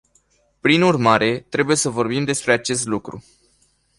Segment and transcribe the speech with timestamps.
[0.59, 3.23] Prin urmare, trebuie să vorbim despre acest lucru.